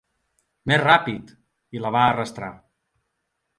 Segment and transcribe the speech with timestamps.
[0.71, 1.35] "Més ràpid!"
[1.79, 2.51] i la va arrastrar.